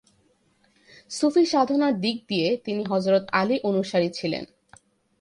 সুফি 1.11 1.43
সাধনার 1.45 1.93
দিক 1.99 2.17
দিয়ে 2.27 2.47
তিনি 2.65 2.81
হযরত 2.83 3.23
আলীর 3.31 3.61
অনুসারী 3.63 4.09
ছিলেন। 4.09 4.43